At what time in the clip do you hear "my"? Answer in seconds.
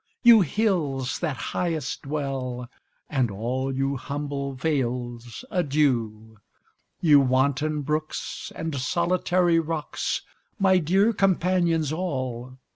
10.57-10.79